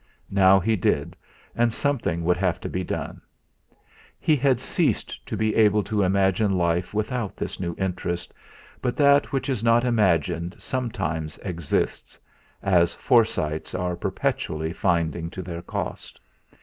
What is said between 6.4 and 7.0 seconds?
life